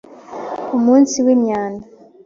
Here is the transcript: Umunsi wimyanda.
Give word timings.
Umunsi 0.77 1.15
wimyanda. 1.25 1.85